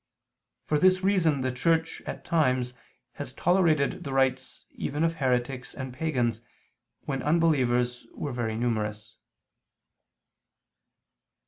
[0.65, 2.73] For this reason the Church, at times,
[3.11, 6.41] has tolerated the rites even of heretics and pagans,
[7.01, 9.19] when unbelievers were very numerous.